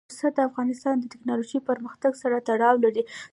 پسه 0.09 0.27
د 0.35 0.37
افغانستان 0.49 0.95
د 0.99 1.05
تکنالوژۍ 1.13 1.59
پرمختګ 1.69 2.11
سره 2.21 2.35
تړاو 2.49 2.75
لري. 2.85 3.03